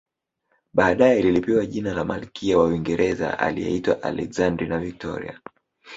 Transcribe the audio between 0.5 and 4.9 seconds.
Baadae lilipewa jina la malkia wa Uingereza aliyeitwa Alexandrina